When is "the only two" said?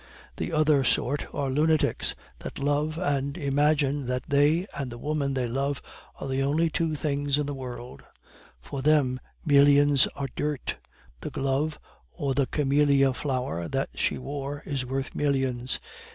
6.27-6.95